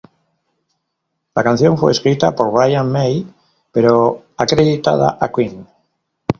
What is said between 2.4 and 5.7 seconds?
Brian May pero acreditada a Queen.